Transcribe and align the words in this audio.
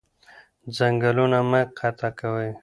ځنګلونه 0.75 1.39
مه 1.49 1.61
قطع 1.77 2.09
کوئ 2.19 2.49